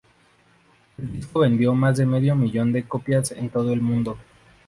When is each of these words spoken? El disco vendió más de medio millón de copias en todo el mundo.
El 0.97 1.11
disco 1.11 1.41
vendió 1.41 1.75
más 1.75 1.97
de 1.97 2.07
medio 2.07 2.35
millón 2.35 2.71
de 2.73 2.87
copias 2.87 3.33
en 3.33 3.51
todo 3.51 3.71
el 3.71 3.81
mundo. 3.81 4.17